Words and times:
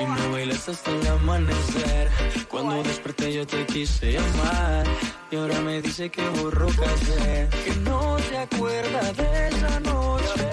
Y 0.00 0.06
me 0.06 0.28
bailaste 0.28 0.70
hasta 0.70 0.90
el 0.92 1.06
amanecer. 1.08 2.08
Cuando 2.48 2.82
desperté 2.84 3.32
yo 3.32 3.44
te 3.46 3.66
quise 3.66 4.12
llamar. 4.12 4.86
Y 5.30 5.36
ahora 5.36 5.60
me 5.60 5.82
dice 5.82 6.08
que 6.08 6.22
borró 6.28 6.68
Que 6.68 7.74
no 7.82 8.16
se 8.20 8.38
acuerda 8.38 9.12
de 9.12 9.48
esa 9.48 9.80
noche. 9.80 10.50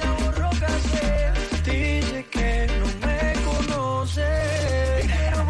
Que 0.00 0.08
borró 0.24 0.50
Dice 1.64 2.26
que 2.30 2.70
no 2.78 3.06
me 3.06 3.34
conoce. 3.44 4.26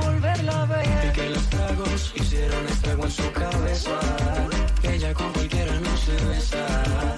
Volverla 0.02 0.62
a 0.62 0.66
ver. 0.66 1.06
Y 1.08 1.12
que 1.12 1.30
los 1.30 1.50
tragos 1.50 2.12
hicieron 2.16 2.66
estrago 2.66 3.04
en 3.04 3.10
su 3.12 3.32
cabeza. 3.32 4.00
Que 4.82 4.94
ella 4.96 5.14
con 5.14 5.32
cualquiera 5.32 5.72
no 5.78 5.96
se 5.96 6.12
besa 6.26 7.17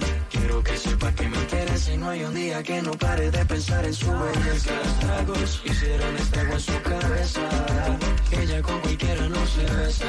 Que 0.81 0.89
sepa 0.89 1.11
que 1.13 1.29
me 1.29 1.37
interesa 1.37 1.93
y 1.93 1.97
no 1.97 2.09
hay 2.09 2.23
un 2.23 2.33
día 2.33 2.63
que 2.63 2.81
no 2.81 2.91
pare 2.93 3.29
de 3.29 3.45
pensar 3.45 3.85
en 3.85 3.93
su 3.93 4.11
belleza. 4.11 4.73
Los 5.27 5.61
hicieron 5.63 6.15
estrago 6.15 6.53
en 6.53 6.59
su 6.59 6.81
cabeza. 6.81 7.41
Ella 8.31 8.61
con 8.63 8.79
cualquiera 8.79 9.29
no 9.29 9.45
se 9.45 9.63
besa. 9.75 10.05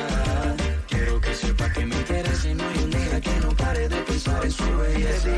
Quiero 0.88 1.20
que 1.20 1.34
sepa 1.34 1.70
que 1.72 1.84
me 1.84 1.94
interesa 1.96 2.48
y 2.48 2.54
no 2.54 2.64
hay 2.66 2.78
un 2.84 2.90
día 2.90 3.20
que 3.20 3.40
no 3.40 3.48
pare 3.54 3.88
de 3.88 3.96
pensar 3.96 4.44
en 4.44 4.50
su 4.50 4.78
belleza. 4.78 5.30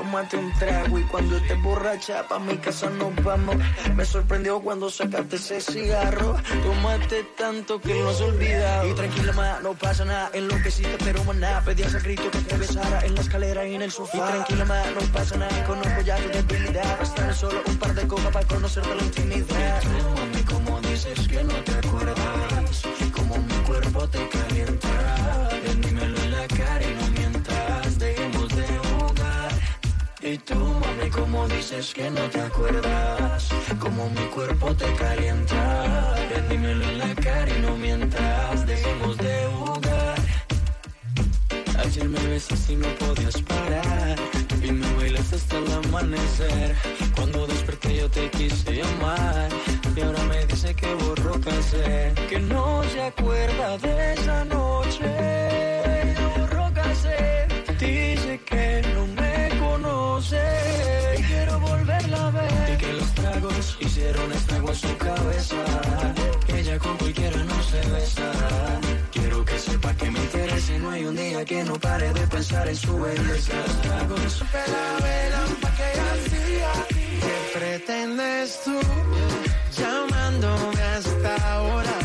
Tómate 0.00 0.36
un 0.38 0.50
trago 0.54 0.98
y 0.98 1.02
cuando 1.04 1.36
estés 1.36 1.62
borracha 1.62 2.26
pa' 2.26 2.38
mi 2.38 2.56
casa 2.56 2.88
nos 2.90 3.14
vamos. 3.22 3.56
Me 3.94 4.04
sorprendió 4.04 4.60
cuando 4.60 4.88
sacaste 4.88 5.36
ese 5.36 5.60
cigarro. 5.60 6.36
Tómate 6.64 7.24
tanto 7.36 7.80
que 7.80 7.94
no 7.94 8.12
se 8.12 8.24
olvida. 8.24 8.86
Y 8.86 8.94
tranquila, 8.94 9.32
ma, 9.32 9.60
no 9.62 9.74
pasa 9.74 10.04
nada. 10.06 10.30
Enloqueciste, 10.32 10.96
pero 11.04 11.22
maná. 11.24 11.62
Pedías 11.64 11.94
a 11.94 11.98
grito 11.98 12.30
que 12.30 12.38
te 12.38 12.56
besara 12.56 13.04
en 13.04 13.14
la 13.14 13.20
escalera 13.20 13.66
y 13.66 13.74
en 13.74 13.82
el 13.82 13.92
sofá. 13.92 14.16
Y 14.16 14.20
tranquila, 14.20 14.64
ma, 14.64 14.82
no 14.98 15.00
pasa 15.12 15.36
nada. 15.36 15.64
Conozco 15.64 16.00
ya 16.00 16.16
tu 16.16 16.28
debilidad. 16.30 16.98
Bastan 16.98 17.34
solo 17.34 17.62
un 17.66 17.76
par 17.76 17.94
de 17.94 18.06
copas 18.08 18.32
para 18.32 18.46
conocerte 18.46 18.94
la 18.94 19.02
intimidad. 19.02 19.82
Tú, 19.82 20.20
mami, 20.20 20.42
como 20.44 20.80
dices 20.80 21.28
que 21.28 21.44
no 21.44 21.54
te 21.64 21.72
acuerdas. 21.72 22.99
Y 30.32 30.38
tú, 30.38 30.54
mami, 30.54 31.10
como 31.10 31.48
dices 31.48 31.92
que 31.92 32.08
no 32.08 32.20
te 32.30 32.40
acuerdas. 32.40 33.48
Como 33.80 34.08
mi 34.10 34.24
cuerpo 34.26 34.72
te 34.76 34.86
calienta. 34.94 36.14
Ven, 36.30 36.48
dímelo 36.48 36.84
en 36.84 36.98
la 37.00 37.14
cara 37.16 37.50
y 37.50 37.60
no 37.60 37.76
mientas. 37.76 38.64
Dejemos 38.64 39.16
de 39.16 39.48
jugar. 39.56 40.14
Ayer 41.80 42.08
me 42.08 42.24
besaste 42.28 42.74
y 42.74 42.76
no 42.76 42.88
podías 43.00 43.42
parar 43.42 44.16
Y 44.62 44.70
me 44.70 44.92
bailaste 44.94 45.36
hasta 45.36 45.58
el 45.58 45.72
amanecer 45.72 46.76
Cuando 47.16 47.46
desperté 47.46 47.96
yo 47.96 48.10
te 48.10 48.30
quise 48.30 48.72
llamar 48.76 49.48
Y 49.96 50.00
ahora 50.02 50.22
me 50.24 50.46
dice 50.46 50.74
que 50.74 50.94
borró 50.94 51.40
casé 51.40 52.12
Que 52.28 52.38
no 52.38 52.84
se 52.84 53.02
acuerda 53.02 53.78
de 53.78 54.12
esa 54.12 54.44
noche. 54.44 55.19
Que 66.46 66.60
ella 66.60 66.78
con 66.78 66.96
cualquiera 66.96 67.44
no 67.44 67.62
se 67.62 67.80
besa 67.90 68.32
Quiero 69.12 69.44
que 69.44 69.58
sepa 69.58 69.94
que 69.94 70.10
me 70.10 70.18
interesa 70.20 70.74
y 70.74 70.78
no 70.78 70.90
hay 70.90 71.04
un 71.04 71.16
día 71.16 71.44
que 71.44 71.64
no 71.64 71.74
pare 71.74 72.12
de 72.12 72.26
pensar 72.26 72.68
en 72.68 72.76
su 72.76 73.00
belleza 73.00 73.52
tragos 73.82 74.42
la 74.74 75.04
vela 75.04 75.42
pa' 75.62 75.72
que 75.76 75.88
hacía. 76.08 76.72
¿Qué 77.24 77.58
pretendes 77.58 78.60
tú 78.64 78.78
llamándome 79.78 80.82
hasta 80.96 81.52
ahora? 81.54 81.96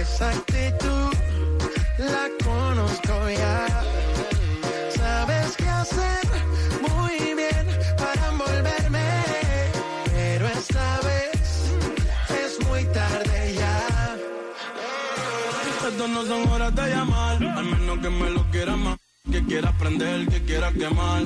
Esa 0.00 0.30
actitud 0.30 1.12
la 1.98 2.24
conozco 2.44 3.30
ya. 3.30 3.66
Sabes 4.96 5.56
qué 5.56 5.68
hacer 5.68 6.26
horas 16.70 16.74
de 16.74 16.94
llamar, 16.94 17.42
al 17.42 17.64
menos 17.64 17.98
que 17.98 18.10
me 18.10 18.30
lo 18.30 18.50
quieras 18.50 18.78
más. 18.78 18.98
Que 19.30 19.44
quiera 19.44 19.70
prender, 19.78 20.26
que 20.28 20.42
quiera 20.44 20.72
quemar. 20.72 21.22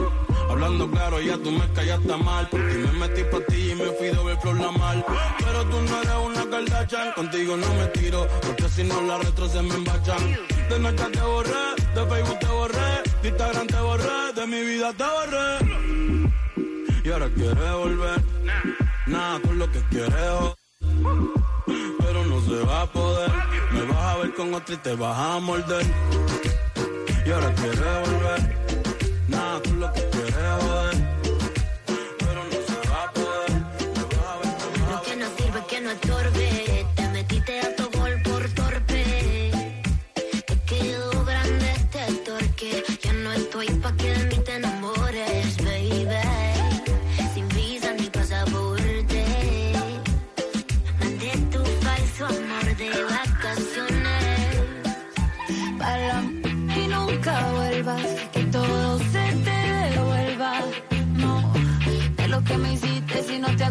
Hablando 0.50 0.90
claro, 0.90 1.20
ya 1.20 1.38
tú 1.38 1.50
me 1.50 1.66
callaste 1.72 2.16
mal. 2.16 2.48
Porque 2.50 2.74
me 2.74 2.92
metí 2.92 3.22
pa' 3.24 3.40
ti 3.46 3.70
y 3.70 3.74
me 3.74 3.86
fui 3.92 4.08
doble 4.08 4.36
flor 4.38 4.60
la 4.60 4.72
mal. 4.72 5.04
Pero 5.38 5.64
tú 5.66 5.80
no 5.80 6.02
eres 6.02 6.14
una 6.26 6.50
Kardashian, 6.50 7.12
contigo 7.12 7.56
no 7.56 7.74
me 7.74 7.86
tiro. 7.86 8.26
Porque 8.42 8.68
si 8.68 8.84
no 8.84 9.00
la 9.02 9.18
retro 9.18 9.48
se 9.48 9.62
me 9.62 9.74
embachan. 9.74 10.32
De 10.68 10.76
Snapchat 10.76 11.12
te 11.12 11.20
borré, 11.20 11.64
de 11.94 12.06
Facebook 12.06 12.38
te 12.40 12.46
borré, 12.46 13.02
de 13.22 13.28
Instagram 13.28 13.66
te 13.66 13.76
borré, 13.76 14.32
de 14.34 14.46
mi 14.46 14.60
vida 14.62 14.92
te 14.92 15.04
borré. 15.04 15.48
Y 17.04 17.10
ahora 17.10 17.28
quieres 17.28 17.72
volver, 17.72 18.22
nada 19.06 19.40
con 19.40 19.58
lo 19.58 19.70
que 19.70 19.80
quieres. 19.90 21.53
Pero 22.14 22.26
no 22.26 22.40
se 22.40 22.64
va 22.64 22.82
a 22.82 22.86
poder. 22.86 23.30
Me 23.72 23.82
vas 23.82 23.98
a 23.98 24.16
ver 24.18 24.34
con 24.34 24.54
otra 24.54 24.74
y 24.74 24.78
te 24.78 24.94
vas 24.94 25.18
a 25.18 25.40
morder. 25.40 25.84
Y 27.26 27.30
ahora 27.30 27.52
quieres 27.54 27.80
volver. 27.80 28.56
Nada, 29.28 29.62
tú 29.62 29.74
lo 29.74 29.92
que 29.92 30.08
quieres 30.10 30.34
joder. 30.60 31.23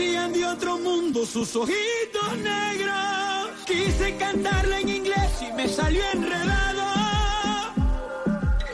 Parecían 0.00 0.32
de 0.32 0.46
otro 0.46 0.78
mundo 0.78 1.26
sus 1.26 1.54
ojitos 1.54 2.38
negros. 2.38 3.50
Quise 3.66 4.16
cantarla 4.16 4.80
en 4.80 4.88
inglés 4.88 5.30
y 5.42 5.52
me 5.52 5.68
salió 5.68 6.02
enredado. 6.14 6.84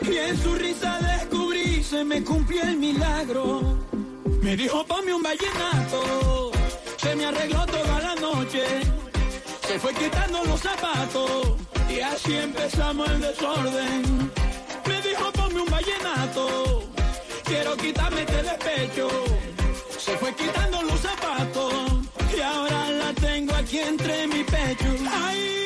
Y 0.09 0.17
en 0.19 0.41
su 0.41 0.55
risa 0.55 0.97
descubrí, 1.01 1.83
se 1.83 2.05
me 2.05 2.23
cumplió 2.23 2.63
el 2.63 2.77
milagro. 2.77 3.77
Me 4.41 4.55
dijo, 4.55 4.85
ponme 4.85 5.13
un 5.13 5.21
vallenato. 5.21 6.51
Se 6.95 7.13
me 7.13 7.25
arregló 7.25 7.65
toda 7.65 7.99
la 7.99 8.15
noche. 8.15 8.63
Se 9.67 9.77
fue 9.79 9.93
quitando 9.95 10.45
los 10.45 10.61
zapatos. 10.61 11.57
Y 11.89 11.99
así 11.99 12.35
empezamos 12.37 13.09
el 13.09 13.19
desorden. 13.19 14.31
Me 14.87 15.01
dijo, 15.01 15.29
ponme 15.33 15.59
un 15.59 15.69
vallenato. 15.69 16.83
Quiero 17.43 17.75
quitarme 17.75 18.21
este 18.21 18.43
despecho. 18.43 19.09
Se 19.99 20.17
fue 20.19 20.33
quitando 20.33 20.83
los 20.83 20.91
zapatos. 20.91 21.06
Aquí 23.67 23.79
entre 23.79 24.27
mi 24.27 24.43
pecho. 24.45 24.95
Ahí 25.11 25.56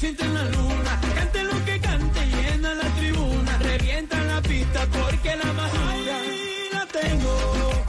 en 0.00 0.34
la 0.34 0.44
luna. 0.44 1.00
Cante 1.14 1.44
lo 1.44 1.64
que 1.64 1.78
cante, 1.80 2.26
llena 2.26 2.74
la 2.74 2.88
tribuna. 2.96 3.58
Revienta 3.58 4.20
la 4.24 4.40
pista 4.42 4.86
porque 4.86 5.36
la 5.36 5.52
más 5.52 5.72
dura 5.72 6.18
la 6.72 6.86
tengo. 6.86 7.84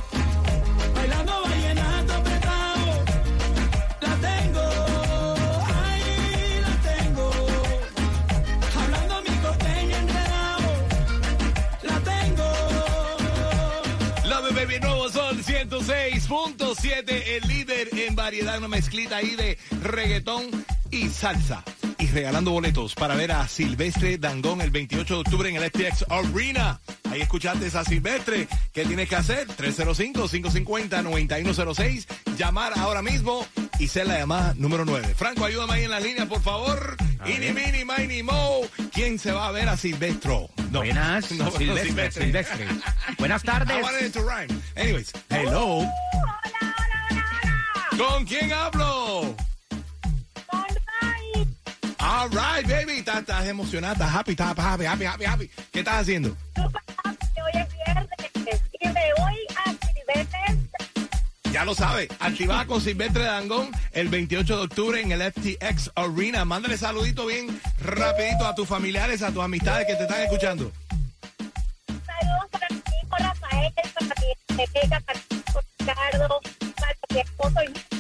Bailando 0.94 1.42
vallenato 1.44 2.14
apretado. 2.14 3.04
La 4.02 4.16
tengo. 4.28 4.66
Ahí 5.82 6.62
la 6.62 6.76
tengo. 6.90 7.32
Hablando 8.80 9.22
mi 9.22 9.36
costeño 9.38 9.98
enredado. 9.98 10.64
La 11.84 12.00
tengo. 12.12 12.48
Love 14.30 14.56
Baby 14.56 14.80
Nuevo 14.82 15.10
Sol 15.10 15.38
106.7, 15.44 17.24
el 17.38 17.48
líder 17.48 17.90
en 17.98 18.16
variedad, 18.16 18.58
una 18.60 18.68
mezclita 18.68 19.18
ahí 19.18 19.36
de 19.36 19.58
reggaetón 19.82 20.66
y 20.92 21.10
salsa. 21.10 21.64
Regalando 22.14 22.52
boletos 22.52 22.94
para 22.94 23.16
ver 23.16 23.32
a 23.32 23.48
Silvestre 23.48 24.20
Dangón 24.20 24.62
el 24.62 24.70
28 24.70 25.16
de 25.16 25.20
octubre 25.22 25.50
en 25.50 25.56
el 25.56 25.64
FTX 25.64 26.06
Arena. 26.10 26.80
Ahí 27.12 27.22
escuchaste 27.22 27.76
a 27.76 27.84
Silvestre. 27.84 28.48
¿Qué 28.72 28.86
tienes 28.86 29.10
que 29.10 29.16
hacer? 29.16 29.48
305-550-9106. 29.48 32.06
Llamar 32.38 32.74
ahora 32.78 33.02
mismo 33.02 33.44
y 33.80 33.88
ser 33.88 34.06
la 34.06 34.20
llamada 34.20 34.54
número 34.58 34.86
9. 34.86 35.16
Franco, 35.16 35.44
ayúdame 35.46 35.74
ahí 35.74 35.86
en 35.86 35.90
la 35.90 36.00
línea, 36.00 36.28
por 36.28 36.40
favor. 36.42 36.96
Ini, 37.26 37.52
mini, 37.52 37.84
mini, 37.84 38.22
mo. 38.22 38.62
¿Quién 38.94 39.18
se 39.18 39.32
va 39.32 39.48
a 39.48 39.52
ver 39.52 39.68
a 39.70 39.76
Silvestro? 39.76 40.52
No. 40.72 40.80
Buenas, 40.80 41.32
No, 41.32 41.46
no, 41.46 41.52
Silvestre, 41.52 42.12
Silvestre. 42.12 42.68
Buenas 43.18 43.42
tardes. 43.42 43.76
I 43.76 43.82
wanted 43.82 44.06
it 44.06 44.14
to 44.14 44.22
rhyme. 44.22 44.62
Anyways, 44.76 45.12
hello. 45.30 45.84
¿Con 47.98 48.24
quién 48.26 48.54
hablo? 48.54 49.36
All 52.16 52.30
right, 52.30 52.64
baby. 52.68 53.00
Estás, 53.00 53.48
emocionada, 53.48 53.94
estás 53.94 54.14
happy, 54.14 54.32
estás 54.34 54.56
happy, 54.56 54.86
happy, 54.86 55.06
happy, 55.06 55.26
happy. 55.26 55.50
¿Qué 55.72 55.80
estás 55.80 56.02
haciendo? 56.02 56.38
Hoy 56.58 57.52
es 57.56 57.68
viernes 57.74 58.08
y 58.80 58.88
me 58.88 59.14
voy 59.18 59.48
a 59.58 59.72
Silvestre. 59.72 60.60
Ya 61.52 61.66
lo 61.66 61.74
sabes, 61.74 62.10
activada 62.20 62.68
con 62.68 62.82
Silvestre 62.82 63.24
Dangón 63.24 63.72
el 63.94 64.10
28 64.10 64.58
de 64.58 64.64
octubre 64.64 65.02
en 65.02 65.12
el 65.12 65.24
FTX 65.24 65.90
Arena. 65.96 66.46
Mándale 66.46 66.78
saludito 66.78 67.26
bien 67.26 67.60
rapidito 67.80 68.46
a 68.46 68.54
tus 68.54 68.68
familiares, 68.68 69.24
a 69.24 69.32
tus 69.32 69.44
amistades 69.44 69.88
que 69.88 69.96
te 69.96 70.04
están 70.04 70.22
escuchando. 70.22 70.72
Saludos 71.88 72.48
para 72.52 72.70
mi 72.70 72.78
hijo 72.78 73.18
Rafael, 73.18 73.74
para 73.74 74.16
mi 74.22 74.56
Rebeca, 74.56 75.00
para 75.00 75.20
mi 75.32 75.44
Ricardo, 75.80 76.42
para 76.76 76.96
mi 77.10 77.20
esposo 77.20 77.60
y 77.64 77.93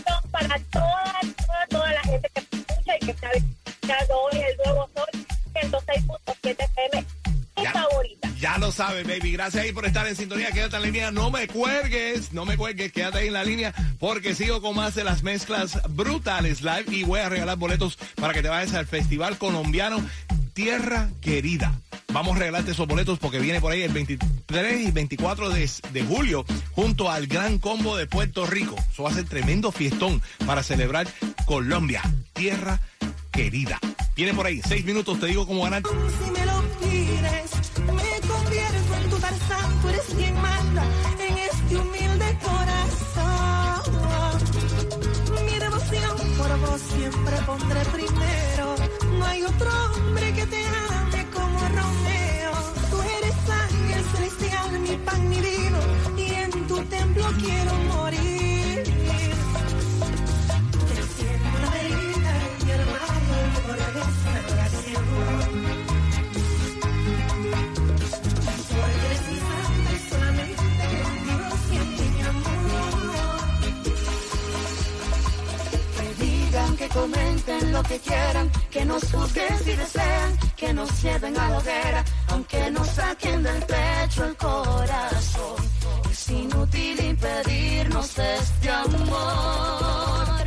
Gracias 9.33 9.63
ahí 9.63 9.71
por 9.71 9.87
estar 9.87 10.07
en 10.07 10.15
sintonía. 10.15 10.51
Quédate 10.51 10.75
en 10.75 10.81
la 10.83 10.87
línea. 10.87 11.11
No 11.11 11.31
me 11.31 11.47
cuelgues. 11.47 12.33
No 12.33 12.45
me 12.45 12.55
cuelgues. 12.55 12.91
Quédate 12.91 13.17
ahí 13.17 13.27
en 13.27 13.33
la 13.33 13.43
línea 13.43 13.73
porque 13.99 14.35
sigo 14.35 14.61
con 14.61 14.75
más 14.75 14.93
de 14.93 15.03
las 15.03 15.23
mezclas 15.23 15.79
brutales 15.89 16.61
live 16.61 16.85
y 16.89 17.03
voy 17.03 17.19
a 17.19 17.29
regalar 17.29 17.57
boletos 17.57 17.97
para 18.15 18.31
que 18.31 18.43
te 18.43 18.49
vayas 18.49 18.75
al 18.75 18.85
Festival 18.85 19.39
Colombiano 19.39 20.05
Tierra 20.53 21.09
Querida. 21.19 21.73
Vamos 22.11 22.35
a 22.35 22.39
regalarte 22.39 22.73
esos 22.73 22.87
boletos 22.87 23.17
porque 23.17 23.39
viene 23.39 23.59
por 23.59 23.71
ahí 23.71 23.81
el 23.81 23.91
23 23.91 24.87
y 24.87 24.91
24 24.91 25.49
de, 25.49 25.67
de 25.91 26.03
julio 26.03 26.45
junto 26.73 27.09
al 27.09 27.25
Gran 27.25 27.57
Combo 27.57 27.97
de 27.97 28.05
Puerto 28.05 28.45
Rico. 28.45 28.75
Eso 28.91 29.01
va 29.01 29.09
a 29.09 29.13
ser 29.15 29.25
tremendo 29.25 29.71
fiestón 29.71 30.21
para 30.45 30.61
celebrar 30.61 31.07
Colombia. 31.45 32.03
Tierra 32.33 32.79
Querida. 33.31 33.79
Viene 34.15 34.35
por 34.35 34.45
ahí. 34.45 34.61
Seis 34.63 34.85
minutos. 34.85 35.19
Te 35.19 35.25
digo 35.25 35.47
cómo 35.47 35.63
ganar. 35.63 35.81
Prima 47.91 48.12
comenten 76.93 77.71
lo 77.71 77.83
que 77.83 77.99
quieran, 77.99 78.51
que 78.69 78.85
nos 78.85 79.03
juzguen 79.11 79.57
si 79.63 79.75
desean, 79.75 80.37
que 80.55 80.73
nos 80.73 81.01
lleven 81.01 81.37
a 81.39 81.49
la 81.49 81.57
hoguera, 81.57 82.03
aunque 82.29 82.71
nos 82.71 82.87
saquen 82.87 83.43
del 83.43 83.63
pecho 83.63 84.25
el 84.25 84.35
corazón. 84.37 85.55
Es 86.11 86.29
inútil 86.29 87.03
impedirnos 87.03 88.17
este 88.17 88.69
amor. 88.69 90.43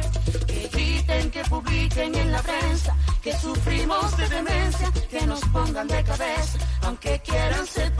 Que 0.47 0.69
griten, 0.73 1.31
que 1.31 1.43
publiquen 1.45 2.15
en 2.15 2.33
la 2.33 2.43
prensa, 2.43 2.97
que 3.23 3.33
sufrimos 3.39 4.17
de 4.17 4.29
demencia, 4.29 4.93
que 5.11 5.27
nos 5.27 5.41
pongan 5.41 5.89
de 5.89 6.05
cabeza, 6.05 6.59
aunque 6.83 7.21
quieran 7.21 7.67
separarnos 7.67 7.96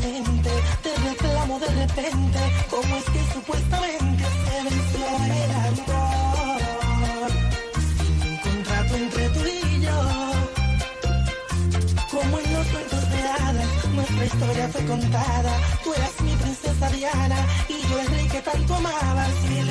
te 0.00 0.94
reclamo 1.08 1.58
de 1.58 1.66
repente 1.66 2.38
cómo 2.70 2.96
es 2.96 3.04
que 3.04 3.32
supuestamente 3.34 4.24
se 4.24 4.62
venció 4.64 5.06
el 5.24 5.50
amor. 5.66 6.60
Sin 7.96 8.22
un 8.22 8.36
contrato 8.38 8.96
entre 8.96 9.28
tú 9.30 9.40
y 9.46 9.80
yo, 9.80 9.98
como 12.10 12.38
en 12.38 12.52
los 12.52 12.66
cuentos 12.68 13.10
de 13.10 13.22
hadas, 13.22 13.84
nuestra 13.94 14.24
historia 14.24 14.68
fue 14.68 14.84
contada. 14.86 15.52
Tú 15.82 15.94
eras 15.94 16.20
mi 16.20 16.32
princesa 16.36 16.90
Diana 16.90 17.46
y 17.68 17.88
yo 17.88 18.00
el 18.00 18.06
rey 18.06 18.28
que 18.28 18.42
tanto 18.42 18.74
amabas. 18.74 19.30
Y 19.50 19.58
el 19.58 19.68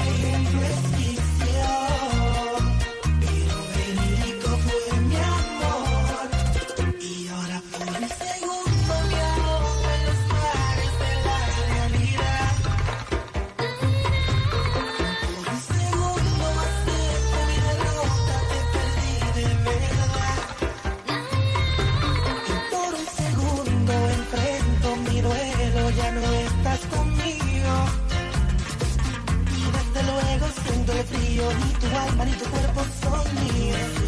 ni 31.38 31.72
tu 31.80 31.88
alma 31.96 32.26
ni 32.26 32.32
tu 32.32 32.46
cuerpo 32.50 32.82
son 33.02 33.26
míos. 33.36 34.07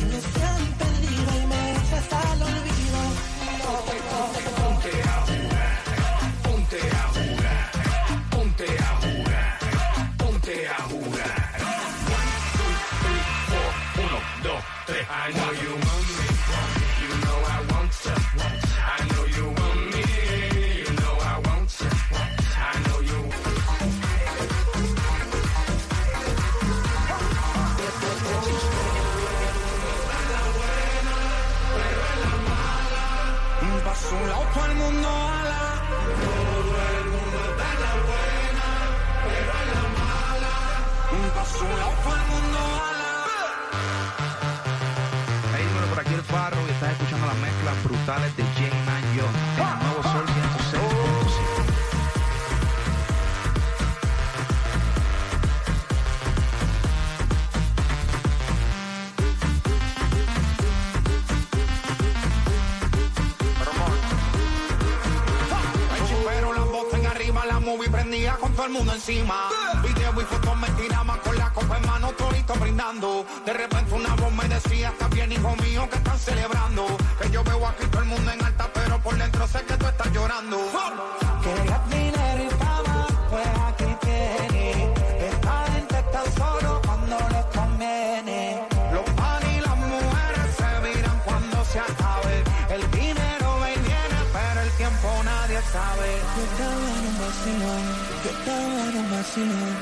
Mundo 68.71 68.93
encima. 68.93 69.49
Video 69.81 70.21
y 70.21 70.25
fotos 70.25 70.57
me 70.57 70.67
tiraban 70.69 71.19
con 71.19 71.37
la 71.37 71.49
copa 71.51 71.77
en 71.77 71.87
mano, 71.87 72.11
todito 72.13 72.53
brindando. 72.55 73.25
De 73.45 73.53
repente 73.53 73.93
una 73.93 74.15
voz 74.15 74.31
me 74.33 74.47
decía, 74.47 74.89
está 74.89 75.07
bien, 75.07 75.31
hijo 75.31 75.55
mío, 75.57 75.87
que 75.89 75.97
están 75.97 76.19
celebrando. 76.19 76.85
Que 77.21 77.29
yo 77.29 77.43
veo 77.43 77.67
aquí 77.67 77.85
todo 77.87 78.01
el 78.01 78.07
mundo 78.09 78.31
en 78.31 78.43
alta, 78.43 78.69
pero 78.73 78.99
por 79.01 79.17
dentro 79.17 79.47
sé 79.47 79.63
que 79.63 79.77
tú 79.77 79.87
estás 79.87 80.11
llorando. 80.11 80.57
Querías 81.43 81.89
dinero 81.89 82.43
y 82.43 82.49
fama, 82.61 83.07
pues 83.29 83.47
aquí 83.67 83.95
tienes. 84.01 84.99
Esta 85.31 85.65
gente 85.73 85.99
está 85.99 86.23
solo 86.37 86.81
cuando 86.85 87.17
les 87.29 87.45
conviene. 87.57 88.63
Los 88.93 89.03
pan 89.11 89.43
y 89.55 89.61
las 89.61 89.77
mujeres 89.77 90.55
se 90.57 90.69
miran 90.87 91.21
cuando 91.25 91.65
se 91.65 91.79
acabe. 91.79 92.43
El 92.69 92.91
dinero 92.91 93.49
y 93.67 93.79
viene, 93.79 94.19
pero 94.33 94.61
el 94.61 94.71
tiempo 94.71 95.07
nadie 95.23 95.59
sabe. 95.71 96.09
Vacilón, 97.19 98.08
en 98.25 98.97
un 98.97 99.11
vacilón. 99.11 99.75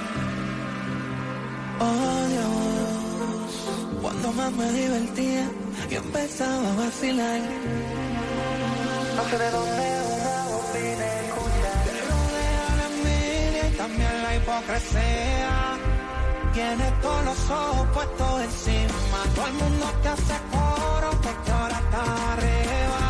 Oh 1.79 2.27
Dios, 2.29 4.01
cuando 4.01 4.31
más 4.33 4.51
me 4.51 4.71
divertía, 4.71 5.49
yo 5.89 5.97
empezaba 5.99 6.69
a 6.69 6.75
vacilar. 6.75 7.41
No 9.15 9.23
sé 9.29 9.37
de 9.37 9.51
dónde 9.51 10.01
una 10.17 10.45
voz 10.49 10.73
vine 10.73 11.07
escuchar. 11.25 11.83
Te 11.85 11.91
rodea 12.09 12.67
la 12.77 12.85
envidia 12.93 13.69
y 13.69 13.77
también 13.77 14.23
la 14.23 14.35
hipocresía. 14.35 15.77
Tienes 16.53 17.01
todos 17.01 17.25
los 17.25 17.49
ojos 17.49 17.87
puestos 17.93 18.41
encima. 18.41 19.23
Todo 19.35 19.47
el 19.47 19.53
mundo 19.53 19.85
te 20.03 20.09
hace 20.09 20.33
coro 20.51 21.09
porque 21.21 21.51
ahora 21.51 21.79
está 21.79 22.33
arriba. 22.33 23.06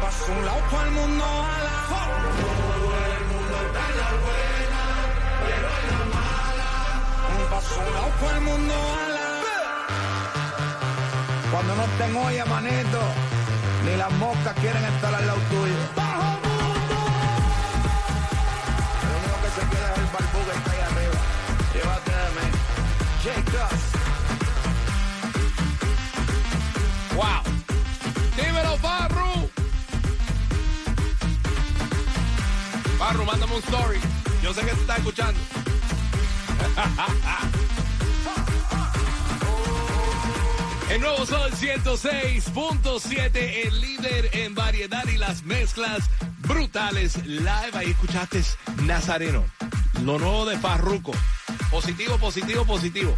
Paso 0.00 0.32
un 0.32 0.44
lado 0.44 0.82
el 0.84 0.90
mundo 0.92 1.24
ala. 1.24 1.76
Todo 1.88 2.88
el 3.16 3.24
mundo 3.32 3.54
está 3.66 3.82
en 3.88 3.96
la 4.02 4.10
buena, 4.24 4.82
pero 5.46 5.68
en 5.78 5.86
la 5.90 6.00
mala. 6.14 6.70
Paso 7.50 7.74
un 7.80 7.90
lado 7.94 8.24
el 8.34 8.40
mundo 8.42 8.74
ala. 8.74 9.28
Cuando 11.50 11.70
no 11.76 11.82
estén 11.84 12.16
olla, 12.16 12.44
manito, 12.44 13.00
ni 13.84 13.96
las 13.96 14.12
moscas 14.12 14.54
quieren 14.60 14.84
estar 14.84 15.14
al 15.14 15.26
lado 15.26 15.40
tuyo. 15.50 15.78
¡Bajo 15.96 16.30
mundo! 16.44 16.96
Lo 19.02 19.12
único 19.18 19.36
que 19.42 19.50
se 19.56 19.62
queda 19.70 19.86
es 19.92 19.98
el 19.98 20.06
barbú 20.14 20.40
que 20.44 20.54
está 20.58 20.70
ahí 20.72 20.82
arriba. 20.90 21.18
Llévate 21.74 22.12
de 22.12 22.28
mí. 22.36 22.46
J. 23.24 23.85
Farru, 33.06 33.24
mándame 33.24 33.54
un 33.54 33.62
story. 33.62 34.00
Yo 34.42 34.52
sé 34.52 34.62
que 34.62 34.72
te 34.72 34.80
está 34.80 34.96
escuchando. 34.96 35.38
El 40.90 41.00
nuevo 41.00 41.24
Sol 41.24 41.52
106.7, 41.52 43.66
el 43.66 43.80
líder 43.80 44.30
en 44.32 44.56
variedad 44.56 45.06
y 45.06 45.18
las 45.18 45.44
mezclas 45.44 46.10
brutales 46.38 47.24
live. 47.24 47.70
Ahí 47.74 47.90
escuchaste 47.90 48.42
Nazareno, 48.82 49.44
lo 50.02 50.18
nuevo 50.18 50.44
de 50.46 50.58
Farruco. 50.58 51.12
Positivo, 51.70 52.18
positivo, 52.18 52.64
positivo. 52.64 53.16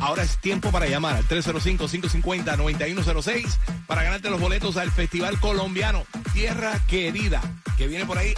Ahora 0.00 0.22
es 0.22 0.38
tiempo 0.38 0.70
para 0.70 0.86
llamar 0.86 1.16
al 1.16 1.28
305-550-9106 1.28 3.58
para 3.86 4.04
ganarte 4.04 4.30
los 4.30 4.40
boletos 4.40 4.78
al 4.78 4.90
Festival 4.90 5.38
Colombiano 5.38 6.06
Tierra 6.32 6.80
Querida, 6.86 7.42
que 7.76 7.88
viene 7.88 8.06
por 8.06 8.16
ahí 8.16 8.32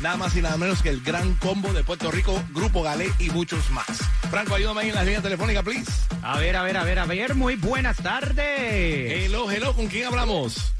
nada 0.00 0.16
más 0.16 0.36
y 0.36 0.42
nada 0.42 0.56
menos 0.56 0.82
que 0.82 0.90
el 0.90 1.00
gran 1.02 1.34
combo 1.34 1.72
de 1.72 1.84
Puerto 1.84 2.10
Rico, 2.10 2.42
Grupo 2.50 2.82
Galé 2.82 3.10
y 3.18 3.30
muchos 3.30 3.70
más. 3.70 3.86
Franco, 4.30 4.54
ayúdame 4.54 4.82
ahí 4.82 4.88
en 4.88 4.94
la 4.94 5.04
línea 5.04 5.22
telefónica, 5.22 5.62
please. 5.62 5.90
A 6.22 6.38
ver, 6.38 6.56
a 6.56 6.62
ver, 6.62 6.76
a 6.76 6.84
ver, 6.84 6.98
a 6.98 7.06
ver, 7.06 7.34
muy 7.34 7.56
buenas 7.56 7.96
tardes. 7.98 9.24
Hello, 9.24 9.50
hello, 9.50 9.74
¿con 9.74 9.86
quién 9.86 10.06
hablamos? 10.06 10.72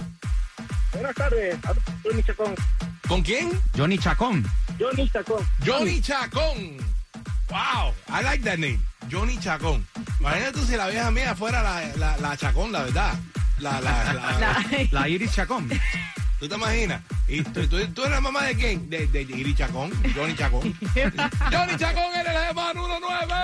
Buenas 0.93 1.15
tardes, 1.15 1.57
Johnny 2.03 2.23
Chacón. 2.23 2.55
¿Con 3.07 3.23
quién? 3.23 3.61
Johnny 3.77 3.99
Chacón. 3.99 4.45
Johnny 4.79 5.09
Chacón. 5.11 5.47
Johnny 5.65 6.01
Chacón. 6.01 6.77
Wow, 7.49 7.93
I 8.09 8.23
like 8.25 8.43
that 8.45 8.59
name. 8.59 8.81
Johnny 9.11 9.39
Chacón. 9.39 9.87
Imagínate 10.19 10.53
tú 10.53 10.65
si 10.67 10.77
la 10.77 10.89
vieja 10.89 11.11
mía 11.11 11.35
fuera 11.37 11.63
la, 11.63 11.97
la, 11.97 12.17
la 12.17 12.37
Chacón, 12.37 12.73
la 12.73 12.83
verdad. 12.83 13.15
La, 13.59 13.81
la, 13.81 14.13
la, 14.13 14.67
La 14.91 15.09
Iris 15.09 15.33
Chacón. 15.33 15.69
¿Tú 16.39 16.49
te 16.49 16.55
imaginas? 16.55 17.03
¿Y 17.29 17.43
tú, 17.43 17.67
tú, 17.67 17.79
tú 17.95 18.05
eres 18.05 18.21
mamá 18.21 18.45
de 18.45 18.55
quién? 18.55 18.91
De, 18.91 19.07
de 19.07 19.23
Iri 19.23 19.55
Chacón, 19.55 19.91
Johnny 20.15 20.35
Chacón. 20.35 20.63
Johnny 21.53 21.77
Chacón 21.79 22.15
eres 22.15 22.35
el 22.35 22.43
hermano 22.49 22.87
19. 22.87 23.35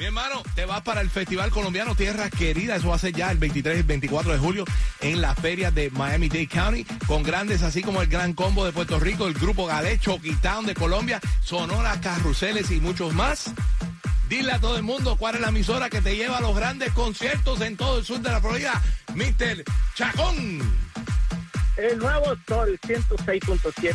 Mi 0.00 0.06
hermano, 0.06 0.42
te 0.54 0.64
vas 0.64 0.80
para 0.80 1.02
el 1.02 1.10
Festival 1.10 1.50
Colombiano 1.50 1.94
Tierra 1.94 2.30
Querida. 2.30 2.76
Eso 2.76 2.88
va 2.88 2.94
a 2.94 2.98
ser 2.98 3.12
ya 3.12 3.30
el 3.30 3.36
23 3.36 3.76
y 3.76 3.80
el 3.80 3.84
24 3.84 4.32
de 4.32 4.38
julio 4.38 4.64
en 5.02 5.20
la 5.20 5.34
feria 5.34 5.70
de 5.70 5.90
Miami-Dade 5.90 6.46
County. 6.46 6.84
Con 7.06 7.22
grandes 7.22 7.62
así 7.62 7.82
como 7.82 8.00
el 8.00 8.08
Gran 8.08 8.32
Combo 8.32 8.64
de 8.64 8.72
Puerto 8.72 8.98
Rico, 8.98 9.26
el 9.26 9.34
Grupo 9.34 9.66
Galé, 9.66 9.98
Choquitown 9.98 10.64
de 10.64 10.74
Colombia, 10.74 11.20
Sonora, 11.44 12.00
Carruseles 12.00 12.70
y 12.70 12.80
muchos 12.80 13.12
más. 13.12 13.52
Dile 14.30 14.52
a 14.52 14.60
todo 14.60 14.76
el 14.76 14.84
mundo 14.84 15.16
cuál 15.16 15.34
es 15.34 15.40
la 15.40 15.48
emisora 15.48 15.90
que 15.90 16.00
te 16.00 16.14
lleva 16.14 16.38
a 16.38 16.40
los 16.40 16.54
grandes 16.54 16.92
conciertos 16.92 17.60
en 17.62 17.76
todo 17.76 17.98
el 17.98 18.04
sur 18.04 18.20
de 18.20 18.30
la 18.30 18.40
Florida. 18.40 18.80
Mr. 19.12 19.64
Chacón. 19.96 20.60
El 21.76 21.98
nuevo 21.98 22.36
Sol 22.46 22.78
106.7. 22.86 23.92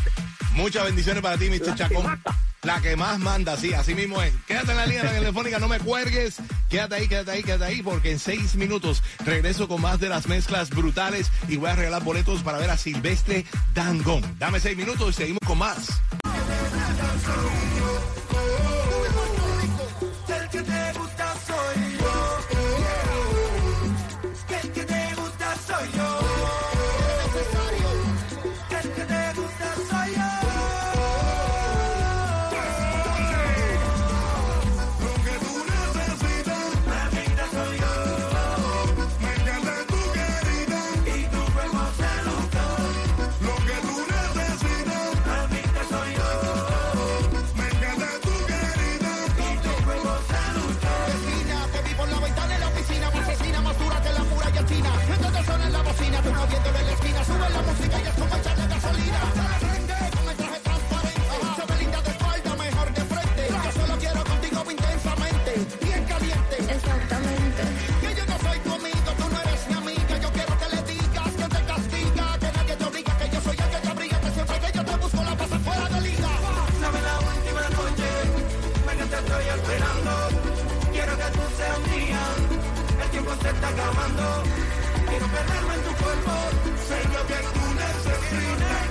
Muchas 0.52 0.84
bendiciones 0.84 1.24
para 1.24 1.38
ti, 1.38 1.50
Mr. 1.50 1.68
La 1.68 1.74
que 1.74 1.76
Chacón. 1.78 2.06
mata. 2.06 2.36
La 2.64 2.82
que 2.82 2.98
más 2.98 3.18
manda, 3.20 3.56
sí, 3.56 3.74
así 3.74 3.96
mismo 3.96 4.22
es. 4.22 4.34
Quédate 4.46 4.72
en 4.72 4.78
la 4.78 4.86
línea 4.86 5.10
telefónica, 5.10 5.58
no 5.58 5.70
me 5.70 5.80
cuelgues. 5.80 6.36
Quédate 6.70 6.96
ahí, 6.96 7.08
quédate 7.08 7.32
ahí, 7.32 7.42
quédate 7.44 7.64
ahí, 7.64 7.82
porque 7.82 8.12
en 8.12 8.20
seis 8.20 8.56
minutos 8.56 9.04
regreso 9.24 9.70
con 9.70 9.80
más 9.80 10.02
de 10.02 10.10
las 10.10 10.28
mezclas 10.28 10.70
brutales 10.70 11.32
y 11.48 11.56
voy 11.56 11.70
a 11.70 11.76
regalar 11.76 12.04
boletos 12.04 12.44
para 12.44 12.58
ver 12.58 12.72
a 12.72 12.78
Silvestre 12.78 13.46
Dangón. 13.74 14.22
Dame 14.38 14.60
seis 14.60 14.76
minutos 14.76 15.12
y 15.12 15.14
seguimos 15.14 15.40
con 15.48 15.60
más. 15.60 16.02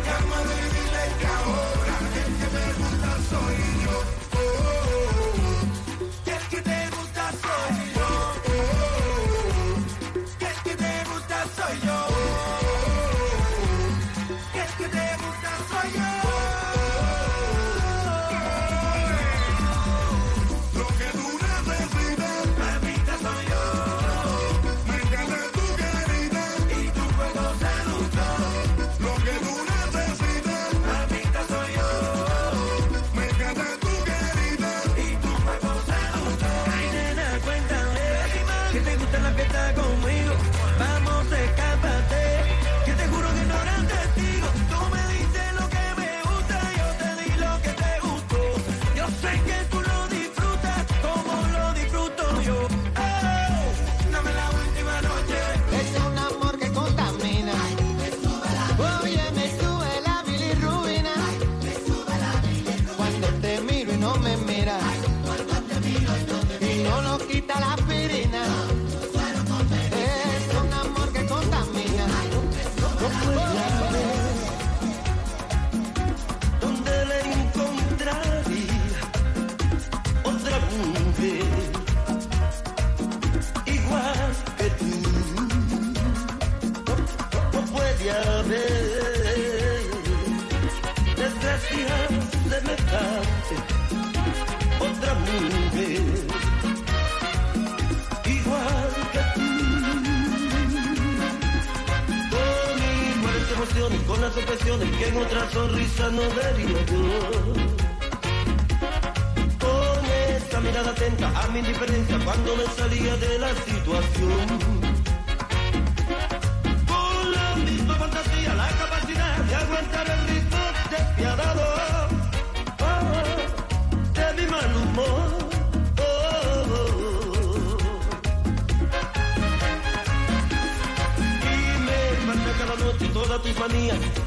cama 0.05 0.37
de 0.49 0.74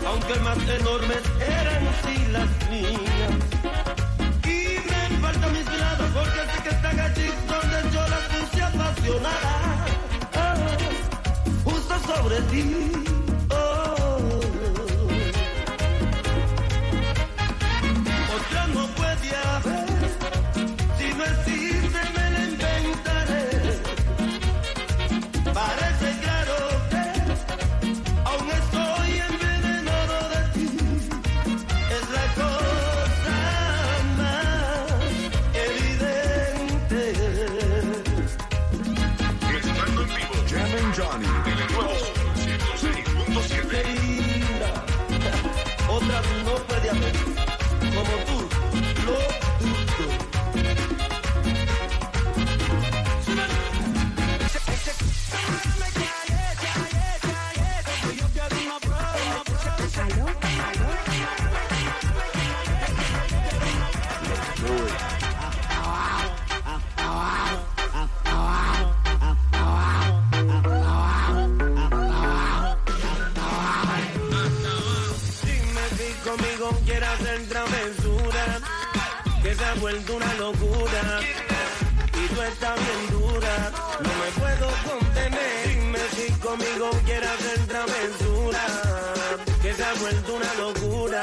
aunque 0.05 0.39
más 0.39 0.57
enormes 0.57 1.21
eran 1.39 1.83
sí 2.03 2.25
las 2.31 2.49
mías. 2.69 3.33
Y 4.45 4.79
me 4.89 5.19
faltan 5.19 5.53
mis 5.53 5.65
miradas 5.69 6.11
porque 6.13 6.39
sé 6.51 6.63
que 6.63 6.69
están 6.69 6.99
allí 6.99 7.29
donde 7.47 7.77
yo 7.93 8.01
las 8.07 8.23
puse 8.33 8.61
apasionada. 8.63 9.85
Oh, 10.35 11.69
justo 11.69 11.99
sobre 12.07 12.41
ti. 12.51 13.06
Conmigo 76.67 76.85
quieres 76.85 77.09
hacer 77.09 77.47
travesura, 77.47 78.59
que 79.41 79.55
se 79.55 79.65
ha 79.65 79.73
vuelto 79.75 80.15
una 80.15 80.33
locura. 80.35 81.19
Y 82.13 82.33
tú 82.33 82.41
estás 82.41 82.75
bien 82.75 83.19
dura, 83.19 83.71
no 84.01 84.09
me 84.09 84.31
puedo 84.41 84.67
contener. 84.83 85.67
Dime 85.67 85.99
si 86.15 86.31
conmigo 86.33 86.89
quieres 87.05 87.29
hacer 87.29 87.67
travesura, 87.67 88.65
que 89.61 89.73
se 89.73 89.83
ha 89.83 89.93
vuelto 89.93 90.35
una 90.35 90.53
locura. 90.55 91.21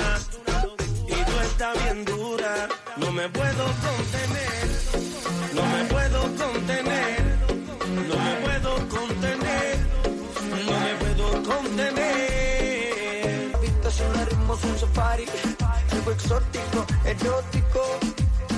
Y 1.07 1.25
tú 1.25 1.41
estás 1.43 1.85
bien 1.85 2.05
dura, 2.05 2.69
no 2.97 3.13
me 3.13 3.29
puedo 3.29 3.65
contener. 3.65 4.65
No 5.53 5.63
me 5.67 5.85
puedo 5.85 6.04
exótico, 16.15 16.87
erótico, 17.05 17.83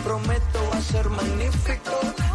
prometo 0.04 0.58
va 0.70 0.76
a 0.76 0.82
ser 0.82 1.08
magnífico. 1.08 2.25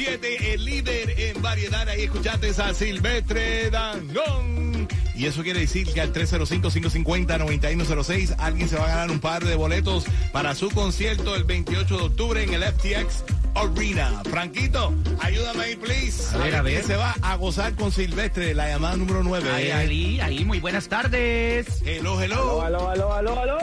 106.7, 0.00 0.52
el 0.54 0.64
líder 0.64 1.20
en 1.20 1.42
variedad. 1.42 1.86
Ahí 1.88 2.02
escuchaste 2.04 2.48
a 2.50 2.72
Silvestre 2.74 3.68
Dangón. 3.70 4.88
Y 5.14 5.26
eso 5.26 5.42
quiere 5.42 5.60
decir 5.60 5.86
que 5.92 6.00
al 6.00 6.14
305-550-9106 6.14 8.34
alguien 8.38 8.68
se 8.70 8.76
va 8.76 8.84
a 8.84 8.88
ganar 8.88 9.10
un 9.10 9.20
par 9.20 9.44
de 9.44 9.54
boletos 9.54 10.04
para 10.32 10.54
su 10.54 10.70
concierto 10.70 11.36
el 11.36 11.44
28 11.44 11.96
de 11.98 12.02
octubre 12.04 12.42
en 12.42 12.54
el 12.54 12.62
FTX 12.64 13.24
Arena. 13.54 14.22
Franquito, 14.30 14.94
ayúdame 15.20 15.64
ahí, 15.64 15.76
please. 15.76 16.34
A 16.34 16.38
ver, 16.38 16.54
a 16.54 16.62
ver. 16.62 16.74
¿Quién 16.76 16.86
se 16.86 16.96
va 16.96 17.14
a 17.20 17.34
gozar 17.36 17.74
con 17.74 17.92
Silvestre, 17.92 18.54
la 18.54 18.68
llamada 18.68 18.96
número 18.96 19.22
9. 19.22 19.50
Ahí, 19.50 19.70
ahí, 19.70 20.18
ahí, 20.20 20.44
muy 20.46 20.58
buenas 20.60 20.88
tardes. 20.88 21.66
Hello, 21.84 22.18
hello. 22.22 22.62
Aló, 22.62 22.88
aló, 22.88 23.12
aló, 23.12 23.38
aló. 23.40 23.58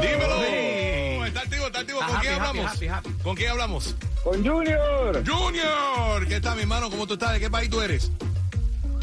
Dímelo. 0.00 0.40
Sí. 0.42 0.46
Está 1.26 1.40
activo, 1.40 1.66
está 1.66 1.80
activo. 1.80 1.98
¿Con 2.00 2.10
Happy, 2.16 2.20
quién 2.26 2.34
happy, 2.34 2.46
hablamos? 2.48 2.72
happy, 2.72 2.86
happy. 2.88 3.10
¿Con 3.22 3.36
quién 3.36 3.50
hablamos? 3.50 3.94
Con 4.22 4.44
Junior. 4.44 5.24
Junior, 5.26 6.28
¿qué 6.28 6.40
tal, 6.40 6.56
mi 6.56 6.62
hermano? 6.62 6.90
¿Cómo 6.90 7.06
tú 7.06 7.14
estás? 7.14 7.32
¿De 7.32 7.40
qué 7.40 7.50
país 7.50 7.70
tú 7.70 7.80
eres? 7.80 8.10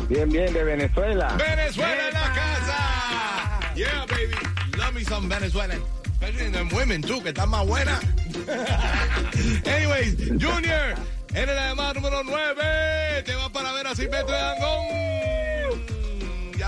Bien, 0.07 0.29
bien, 0.29 0.53
de 0.53 0.63
Venezuela. 0.63 1.35
Venezuela 1.37 2.07
en 2.07 2.13
la 2.13 2.33
casa. 2.33 3.73
Yeah, 3.75 4.05
baby. 4.07 4.35
Love 4.77 4.93
me 4.93 5.03
some 5.03 5.27
Venezuelan. 5.27 5.81
Especially 6.05 6.51
the 6.51 6.75
women, 6.75 7.01
too, 7.01 7.21
que 7.21 7.29
están 7.29 7.49
más 7.49 7.65
buenas. 7.65 7.99
Anyways, 9.65 10.17
Junior, 10.39 10.95
eres 11.33 11.55
la 11.55 11.69
llamada 11.69 11.93
número 11.93 12.23
9. 12.23 13.23
Te 13.25 13.35
vas 13.35 13.49
para 13.49 13.71
ver 13.73 13.87
a 13.87 13.95
Silvestre 13.95 14.35
Dangón. 14.35 14.85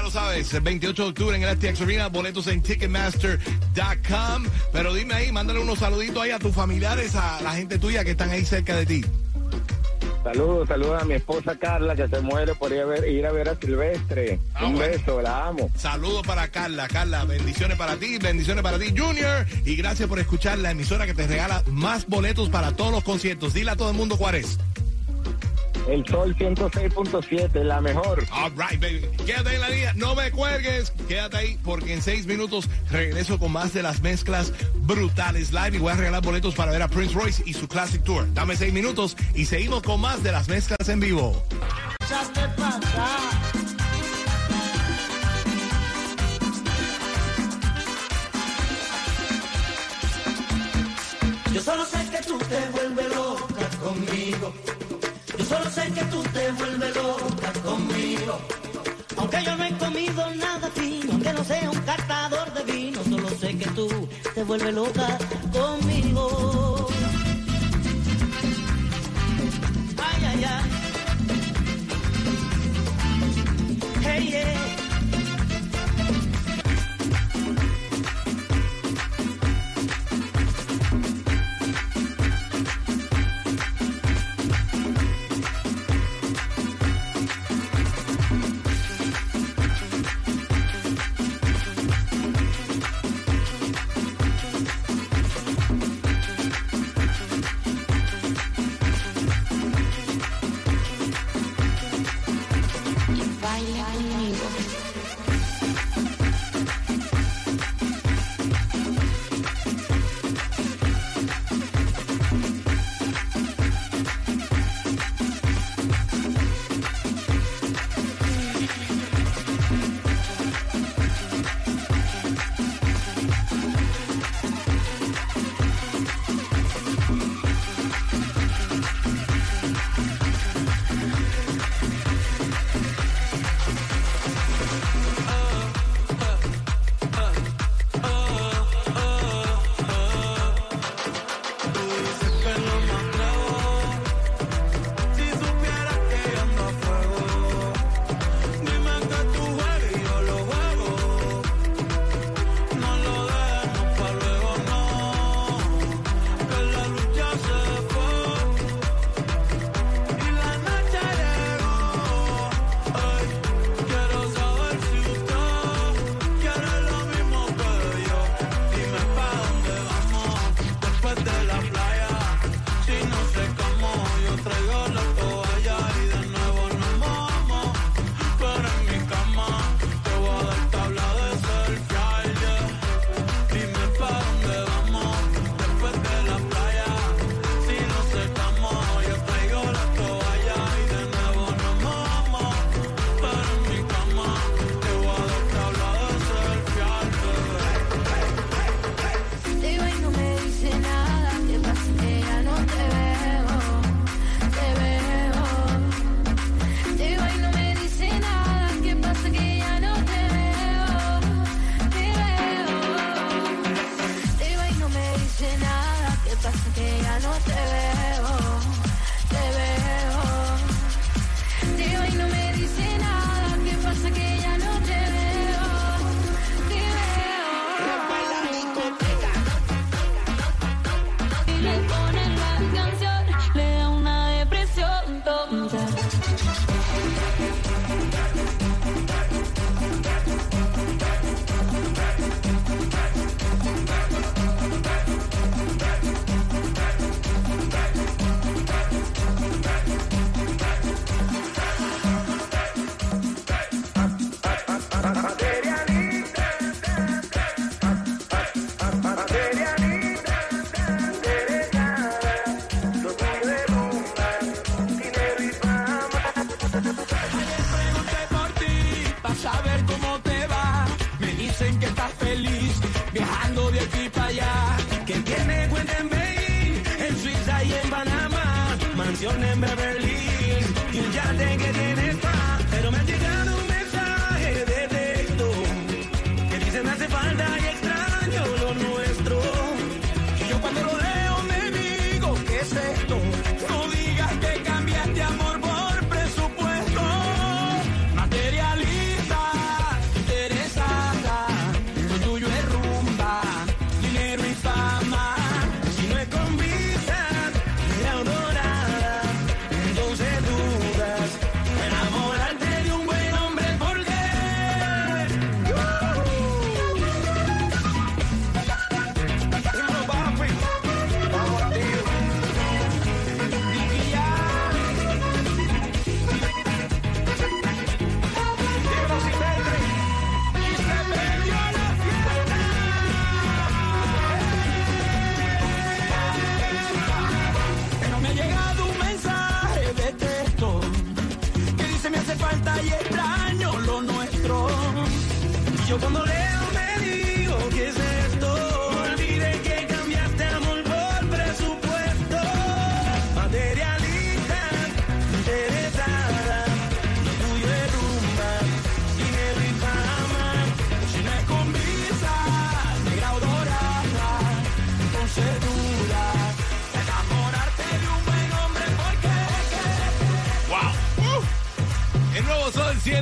Lo 0.10 0.13
sabes, 0.13 0.52
el 0.56 0.62
28 0.62 1.04
de 1.04 1.10
octubre 1.10 1.38
en 1.38 1.43
el 1.43 1.50
Arena, 1.50 2.08
boletos 2.08 2.48
en 2.48 2.63
Ticketmaster.com. 2.63 4.43
Pero 4.74 4.91
dime 4.95 5.13
ahí, 5.13 5.32
mándale 5.32 5.60
unos 5.60 5.78
saluditos 5.78 6.24
ahí 6.24 6.32
a 6.32 6.39
tus 6.39 6.52
familiares, 6.52 7.13
a 7.13 7.39
la 7.43 7.52
gente 7.52 7.78
tuya 7.78 8.04
que 8.04 8.12
están 8.12 8.32
ahí 8.32 8.43
cerca 8.43 8.76
de 8.76 8.88
ti. 8.88 9.06
Saludos, 10.24 10.67
saludos 10.67 11.04
a 11.04 11.06
mi 11.06 11.13
esposa 11.13 11.56
Carla 11.60 11.95
que 11.95 12.08
se 12.08 12.22
muere 12.22 12.56
por 12.56 12.72
ir 12.72 12.80
a 12.80 12.86
ver, 12.86 13.08
ir 13.08 13.24
a, 13.24 13.32
ver 13.32 13.50
a 13.50 13.56
Silvestre. 13.56 14.39
Ah, 14.56 14.65
Un 14.65 14.78
bueno. 14.78 14.93
beso, 14.93 15.22
la 15.22 15.45
amo. 15.45 15.69
Saludos 15.76 16.26
para 16.26 16.48
Carla. 16.48 16.88
Carla, 16.88 17.26
bendiciones 17.26 17.78
para 17.78 17.95
ti, 17.98 18.17
bendiciones 18.17 18.63
para 18.63 18.80
ti, 18.80 18.91
Junior. 18.98 19.45
Y 19.63 19.76
gracias 19.76 20.10
por 20.10 20.17
escuchar 20.17 20.58
la 20.58 20.72
emisora 20.72 21.06
que 21.06 21.13
te 21.13 21.28
regala 21.28 21.62
más 21.67 22.08
boletos 22.08 22.50
para 22.50 22.72
todos 22.72 22.91
los 22.91 23.04
conciertos. 23.04 23.54
Dile 23.54 23.69
a 23.69 23.76
todo 23.76 23.91
el 23.91 23.95
mundo 23.95 24.17
cuál 24.17 24.34
es. 24.34 24.58
El 25.88 26.06
Sol 26.06 26.36
106.7, 26.36 27.63
la 27.63 27.82
mejor. 27.82 28.26
All 28.32 28.52
right, 28.52 28.80
baby. 28.80 29.02
Quédate 29.26 29.56
en 29.56 29.62
la 29.62 29.70
línea, 29.70 29.94
no 29.96 30.15
me 30.15 30.32
cuelgues. 30.32 30.92
Quédate 31.08 31.38
ahí 31.38 31.60
porque 31.63 31.94
en 31.94 32.02
seis 32.02 32.26
minutos 32.26 32.70
regreso 32.92 33.39
con 33.39 33.52
más 33.52 33.74
de 33.74 33.84
las 33.84 34.02
mezclas 34.02 34.54
brutales 34.76 35.52
live 35.52 35.78
y 35.78 35.80
voy 35.80 35.92
a 35.92 35.96
regalar 35.96 36.22
boletos 36.22 36.56
para 36.56 36.72
ver 36.72 36.82
a 36.82 36.88
Prince 36.88 37.13
Royce 37.13 37.44
y 37.46 37.54
su 37.54 37.68
Classic 37.68 38.04
Tour. 38.04 38.32
Dame 38.34 38.56
seis 38.56 38.74
minutos 38.74 39.15
y 39.34 39.46
seguimos 39.46 39.82
con 39.84 40.02
más 40.02 40.24
de 40.24 40.32
las 40.32 40.48
mezclas 40.48 40.89
en 40.89 41.00
vivo. 41.00 41.44
Yo 51.54 51.62
solo 51.62 51.86
sé 51.86 51.98
que 52.12 52.24
tú 52.28 52.38
te 52.38 52.70
vuelves 52.72 53.15
loca 53.15 53.70
conmigo 53.84 54.54
solo 55.49 55.69
sé 55.71 55.91
que 55.91 56.03
tú 56.05 56.21
te 56.31 56.51
vuelves 56.51 56.95
loca 56.95 57.51
conmigo. 57.65 58.39
Aunque 59.17 59.43
yo 59.43 59.57
no 59.57 59.63
he 59.65 59.77
comido 59.77 60.35
nada 60.35 60.69
fino, 60.75 61.12
aunque 61.13 61.33
no 61.33 61.43
sea 61.43 61.69
un 61.69 61.79
catador 61.81 62.53
de 62.53 62.63
vino, 62.71 63.03
solo 63.03 63.29
sé 63.41 63.57
que 63.57 63.69
tú 63.71 63.89
te 64.35 64.43
vuelves 64.43 64.73
loca 64.73 65.17
conmigo. 65.51 65.88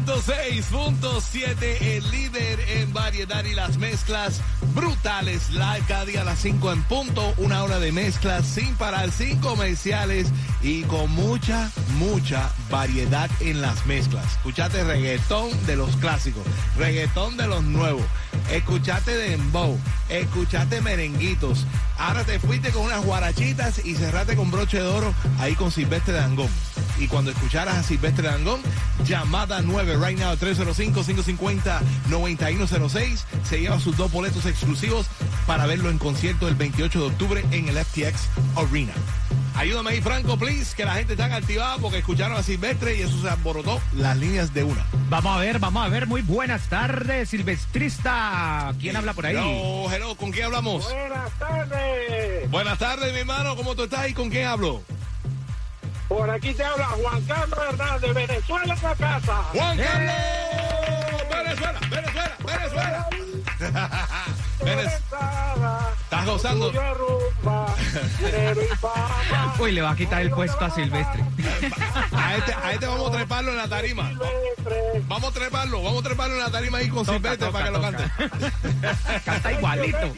106.7, 0.06 1.82
el 1.82 2.12
líder 2.12 2.60
en 2.70 2.94
variedad 2.94 3.44
y 3.46 3.56
las 3.56 3.78
mezclas 3.78 4.42
brutales. 4.76 5.50
Live 5.50 5.84
cada 5.88 6.06
día 6.06 6.22
a 6.22 6.24
las 6.24 6.38
5 6.38 6.72
en 6.72 6.84
punto. 6.84 7.34
Una 7.38 7.64
hora 7.64 7.80
de 7.80 7.92
mezclas 7.92 8.46
sin 8.46 8.76
parar, 8.76 9.12
sin 9.12 9.40
comerciales 9.40 10.28
y 10.62 10.84
con 10.84 11.10
mucha, 11.10 11.72
mucha 11.98 12.52
variedad 12.70 13.28
en 13.40 13.60
las 13.60 13.88
mezclas. 13.88 14.24
Escuchate 14.34 14.84
reggaetón 14.84 15.50
de 15.66 15.76
los 15.76 15.96
clásicos, 15.98 16.44
reggaetón 16.78 17.36
de 17.36 17.48
los 17.48 17.64
nuevos. 17.64 18.06
Escuchate 18.52 19.18
dembow, 19.18 19.80
escuchate 20.10 20.80
merenguitos. 20.82 21.66
Ahora 21.98 22.24
te 22.24 22.40
fuiste 22.40 22.70
con 22.70 22.84
unas 22.84 23.04
guarachitas 23.04 23.84
y 23.84 23.96
cerraste 23.96 24.36
con 24.36 24.52
broche 24.52 24.78
de 24.78 24.88
oro 24.88 25.12
ahí 25.40 25.56
con 25.56 25.72
Silvestre 25.72 26.14
Dangón. 26.14 26.50
Y 27.00 27.08
cuando 27.08 27.32
escucharas 27.32 27.78
a 27.78 27.84
Silvestre 27.84 28.28
Dangón, 28.28 28.60
llamada 29.06 29.62
9 29.62 29.98
right 30.04 30.20
now 30.20 30.36
305-550-9106 30.36 33.24
se 33.44 33.60
lleva 33.60 33.80
sus 33.80 33.96
dos 33.98 34.12
boletos 34.12 34.46
exclusivos 34.46 35.08
para 35.46 35.66
verlo 35.66 35.90
en 35.90 35.98
concierto 35.98 36.48
el 36.48 36.56
28 36.56 37.00
de 37.00 37.06
octubre 37.06 37.44
en 37.52 37.68
el 37.70 37.78
FTX 37.78 38.28
Arena. 38.56 38.94
Ayúdame 39.58 39.90
ahí, 39.90 40.02
Franco, 40.02 40.38
please, 40.38 40.76
que 40.76 40.86
la 40.86 40.94
gente 40.94 41.14
está 41.14 41.36
activada 41.36 41.80
porque 41.80 41.98
escucharon 41.98 42.38
a 42.38 42.44
Silvestre 42.44 42.96
y 42.96 43.02
eso 43.02 43.20
se 43.20 43.28
alborotó 43.28 43.82
las 43.96 44.16
líneas 44.16 44.54
de 44.54 44.64
una. 44.64 44.86
Vamos 45.10 45.36
a 45.36 45.40
ver, 45.40 45.58
vamos 45.58 45.84
a 45.84 45.90
ver. 45.90 46.06
Muy 46.06 46.22
buenas 46.22 46.70
tardes, 46.70 47.30
Silvestrista. 47.30 48.72
¿Quién 48.80 48.96
habla 48.96 49.14
por 49.14 49.26
ahí? 49.26 49.36
Hello, 49.36 49.92
hello, 49.92 50.16
¿con 50.16 50.32
quién 50.32 50.46
hablamos? 50.46 50.84
Buenas 50.84 51.32
tardes. 51.40 52.52
Buenas 52.52 52.78
tardes, 52.78 53.12
mi 53.14 53.20
hermano, 53.20 53.56
¿cómo 53.56 53.74
tú 53.74 53.86
estás 53.86 54.08
y 54.08 54.14
con 54.14 54.30
quién 54.30 54.46
hablo? 54.46 54.84
Por 56.08 56.30
aquí 56.30 56.54
te 56.54 56.64
habla 56.64 56.86
Juan 56.86 57.22
Carlos 57.26 57.60
Hernández, 57.70 58.14
Venezuela 58.14 58.74
en 58.74 58.82
la 58.82 58.96
casa. 58.96 59.44
¡Juan 59.54 59.78
Carlos! 59.78 60.14
¡Venezuela, 61.30 61.80
Venezuela, 61.90 62.38
Venezuela! 62.40 63.10
¿Estás 64.68 66.26
gozando? 66.26 66.72
Uy, 69.60 69.72
le 69.72 69.82
va 69.82 69.92
a 69.92 69.96
quitar 69.96 70.22
el 70.22 70.30
puesto 70.32 70.64
a 70.64 70.70
Silvestre. 70.70 71.24
A 72.12 72.36
este, 72.36 72.54
a 72.54 72.74
este 72.74 72.86
vamos 72.86 73.10
a 73.10 73.12
treparlo 73.18 73.52
en 73.52 73.58
la 73.58 73.68
tarima. 73.68 74.12
Vamos 75.08 75.30
a 75.30 75.34
treparlo, 75.34 75.82
vamos 75.82 76.02
a 76.02 76.04
treparlo 76.08 76.36
en 76.36 76.42
la 76.42 76.52
tarima 76.52 76.80
ahí 76.80 76.90
con 76.90 77.06
Toca, 77.06 77.18
Silvestre 77.18 77.48
toca, 77.48 77.52
para 77.52 77.66
que 77.66 77.72
lo 77.72 77.80
toca. 77.80 77.98
cante. 77.98 79.22
Canta 79.26 79.54
igualito. 79.54 80.14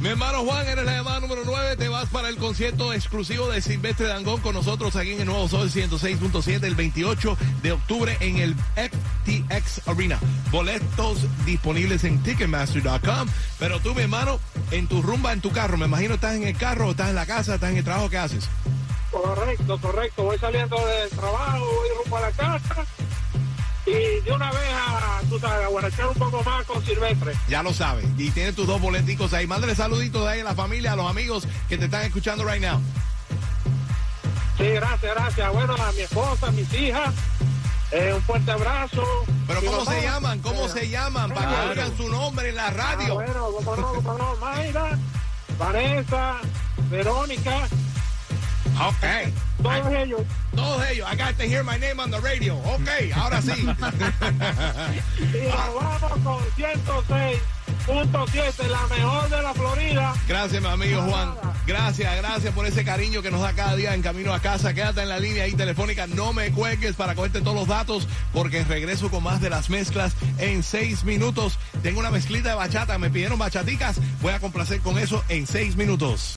Mi 0.00 0.08
hermano 0.08 0.44
Juan, 0.44 0.66
eres 0.66 0.84
la 0.84 0.96
llamada 0.96 1.20
número 1.20 1.42
9. 1.44 1.76
Te 1.76 1.88
vas 1.88 2.08
para 2.08 2.28
el 2.28 2.36
concierto 2.36 2.92
exclusivo 2.92 3.48
de 3.48 3.60
Silvestre 3.60 4.08
Dangón 4.08 4.40
con 4.40 4.54
nosotros 4.54 4.96
aquí 4.96 5.12
en 5.12 5.20
el 5.20 5.26
Nuevo 5.26 5.48
Sol 5.48 5.70
106.7 5.70 6.64
el 6.64 6.74
28 6.74 7.38
de 7.62 7.72
octubre 7.72 8.16
en 8.20 8.38
el 8.38 8.56
FTX 9.24 9.88
Arena. 9.88 10.18
Boletos 10.50 11.26
disponibles 11.44 12.04
en 12.04 12.22
Ticketmaster.com. 12.22 13.28
Pero 13.58 13.80
tú, 13.80 13.94
mi 13.94 14.02
hermano, 14.02 14.38
en 14.70 14.86
tu 14.86 15.02
rumba, 15.02 15.32
en 15.32 15.40
tu 15.40 15.50
carro, 15.50 15.76
me 15.76 15.86
imagino 15.86 16.14
estás 16.14 16.34
en 16.34 16.44
el 16.44 16.56
carro, 16.56 16.90
estás 16.90 17.08
en 17.08 17.14
la 17.14 17.26
casa, 17.26 17.54
estás 17.54 17.70
en 17.70 17.78
el 17.78 17.84
trabajo, 17.84 18.10
¿qué 18.10 18.18
haces? 18.18 18.48
Correcto, 19.10 19.78
correcto. 19.80 20.22
Voy 20.24 20.38
saliendo 20.38 20.76
del 20.86 21.10
trabajo, 21.10 21.58
voy 21.58 21.88
rumbo 22.02 22.16
a 22.16 22.20
la 22.20 22.30
casa. 22.32 22.86
Y 23.84 24.20
de 24.20 24.32
una 24.32 24.50
vez 24.52 24.70
a, 24.74 25.20
tú 25.28 25.38
sabes, 25.40 25.66
a 25.66 26.08
un 26.08 26.14
poco 26.14 26.42
más 26.44 26.64
con 26.66 26.84
Silvestre. 26.84 27.32
Ya 27.48 27.62
lo 27.62 27.74
sabes. 27.74 28.06
Y 28.16 28.30
tienes 28.30 28.54
tus 28.54 28.66
dos 28.66 28.80
boleticos 28.80 29.32
ahí. 29.34 29.46
Mándale 29.46 29.74
saluditos 29.74 30.24
de 30.24 30.30
ahí 30.30 30.40
a 30.40 30.44
la 30.44 30.54
familia, 30.54 30.92
a 30.92 30.96
los 30.96 31.10
amigos 31.10 31.48
que 31.68 31.76
te 31.76 31.86
están 31.86 32.02
escuchando 32.02 32.44
right 32.44 32.62
now. 32.62 32.80
Sí, 34.56 34.68
gracias, 34.68 35.14
gracias. 35.14 35.52
Bueno, 35.52 35.74
a 35.74 35.92
mi 35.92 36.00
esposa, 36.00 36.46
a 36.46 36.50
mis 36.52 36.72
hijas, 36.74 37.12
eh, 37.92 38.12
un 38.14 38.22
fuerte 38.22 38.50
abrazo. 38.50 39.02
Pero 39.46 39.60
¿cómo 39.64 39.84
se 39.84 40.02
llaman? 40.02 40.38
¿Cómo 40.40 40.68
se 40.68 40.88
llaman? 40.88 41.30
Para 41.32 41.48
que 41.50 41.68
oigan 41.70 41.96
su 41.96 42.08
nombre 42.08 42.48
en 42.48 42.56
la 42.56 42.70
radio. 42.70 43.12
Ah, 43.20 43.24
bueno, 43.24 43.48
cómo 43.56 43.76
no, 43.76 43.92
cómo 43.94 44.14
no. 44.18 44.36
Mayra, 44.36 44.98
Vanessa, 45.58 46.36
Verónica, 46.90 47.68
Ok. 48.80 49.32
todos 49.62 49.92
ellos. 49.94 50.20
Todos 50.54 50.86
ellos. 50.90 51.08
I 51.10 51.16
got 51.16 51.36
to 51.38 51.44
hear 51.44 51.62
my 51.62 51.76
name 51.78 52.00
on 52.00 52.10
the 52.10 52.20
radio. 52.20 52.56
Ok, 52.56 52.88
ahora 53.14 53.40
sí. 53.42 53.52
Y 55.20 55.48
nos 55.48 55.74
vamos 55.74 56.12
con 56.24 56.42
106.7, 57.86 58.68
la 58.68 58.86
mejor 58.86 59.28
de 59.28 59.42
la 59.42 59.54
Florida. 59.54 60.14
Gracias, 60.28 60.62
mi 60.62 60.68
amigo 60.68 61.02
Juan. 61.02 61.34
Gracias, 61.66 62.16
gracias 62.16 62.54
por 62.54 62.66
ese 62.66 62.84
cariño 62.84 63.22
que 63.22 63.30
nos 63.30 63.40
da 63.40 63.52
cada 63.52 63.76
día 63.76 63.94
en 63.94 64.02
camino 64.02 64.32
a 64.32 64.40
casa. 64.40 64.74
Quédate 64.74 65.02
en 65.02 65.08
la 65.08 65.18
línea 65.18 65.44
ahí 65.44 65.52
telefónica. 65.52 66.06
No 66.06 66.32
me 66.32 66.50
cuelgues 66.52 66.94
para 66.94 67.14
cogerte 67.14 67.40
todos 67.40 67.56
los 67.56 67.68
datos 67.68 68.08
porque 68.32 68.64
regreso 68.64 69.10
con 69.10 69.22
más 69.22 69.40
de 69.40 69.50
las 69.50 69.70
mezclas 69.70 70.14
en 70.38 70.62
seis 70.62 71.04
minutos. 71.04 71.58
Tengo 71.82 72.00
una 72.00 72.10
mezclita 72.10 72.50
de 72.50 72.54
bachata. 72.54 72.98
Me 72.98 73.10
pidieron 73.10 73.38
bachaticas. 73.38 74.00
Voy 74.20 74.32
a 74.32 74.40
complacer 74.40 74.80
con 74.80 74.98
eso 74.98 75.22
en 75.28 75.46
seis 75.46 75.76
minutos. 75.76 76.30